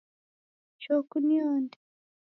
[0.81, 1.77] Choo kunionde